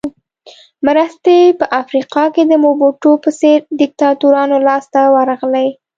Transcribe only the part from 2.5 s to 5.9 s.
موبوټو په څېر دیکتاتورانو لاس ته ورغلې.